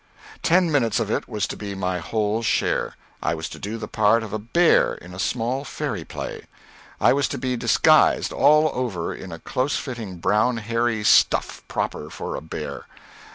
Ten 0.41 0.71
minutes 0.71 0.99
of 0.99 1.11
it 1.11 1.27
was 1.29 1.45
to 1.45 1.55
be 1.55 1.75
my 1.75 1.99
whole 1.99 2.41
share. 2.41 2.95
I 3.21 3.35
was 3.35 3.47
to 3.49 3.59
do 3.59 3.77
the 3.77 3.87
part 3.87 4.23
of 4.23 4.33
a 4.33 4.39
bear 4.39 4.95
in 4.95 5.13
a 5.13 5.19
small 5.19 5.63
fairy 5.63 6.03
play. 6.05 6.47
I 6.99 7.13
was 7.13 7.27
to 7.27 7.37
be 7.37 7.55
disguised 7.55 8.33
all 8.33 8.71
over 8.73 9.13
in 9.13 9.31
a 9.31 9.37
close 9.37 9.77
fitting 9.77 10.17
brown 10.17 10.57
hairy 10.57 11.03
stuff 11.03 11.61
proper 11.67 12.09
for 12.09 12.35
a 12.35 12.41
bear. 12.41 12.87